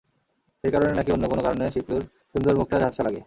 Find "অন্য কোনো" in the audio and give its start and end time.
1.11-1.41